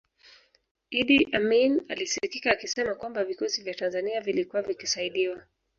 [0.91, 5.43] Idi Amin alisikika akisema kwamba vikosi vya Tanzania vilikuwa vikisaidiwa